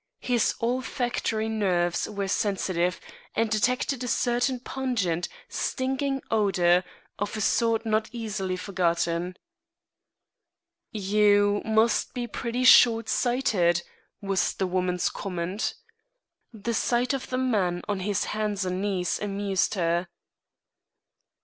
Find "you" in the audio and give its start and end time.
10.89-11.61